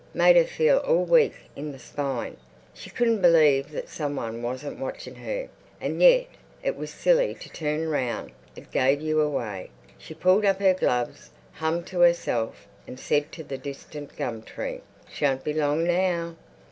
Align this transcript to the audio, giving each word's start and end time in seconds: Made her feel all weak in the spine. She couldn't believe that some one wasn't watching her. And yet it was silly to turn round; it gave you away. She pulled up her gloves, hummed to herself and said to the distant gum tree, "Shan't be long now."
Made 0.15 0.35
her 0.35 0.45
feel 0.45 0.77
all 0.79 1.03
weak 1.05 1.35
in 1.55 1.71
the 1.71 1.77
spine. 1.77 2.37
She 2.73 2.89
couldn't 2.89 3.21
believe 3.21 3.69
that 3.69 3.87
some 3.87 4.15
one 4.15 4.41
wasn't 4.41 4.79
watching 4.79 5.13
her. 5.13 5.47
And 5.79 6.01
yet 6.01 6.25
it 6.63 6.75
was 6.75 6.89
silly 6.89 7.35
to 7.35 7.49
turn 7.49 7.87
round; 7.87 8.31
it 8.55 8.71
gave 8.71 8.99
you 8.99 9.21
away. 9.21 9.69
She 9.99 10.15
pulled 10.15 10.43
up 10.43 10.59
her 10.59 10.73
gloves, 10.73 11.29
hummed 11.53 11.85
to 11.85 11.99
herself 11.99 12.65
and 12.87 12.99
said 12.99 13.31
to 13.33 13.43
the 13.43 13.59
distant 13.59 14.15
gum 14.17 14.41
tree, 14.41 14.81
"Shan't 15.07 15.43
be 15.43 15.53
long 15.53 15.83
now." 15.83 16.35